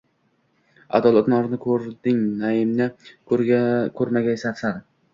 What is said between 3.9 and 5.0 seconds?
koʻrmagaysan, san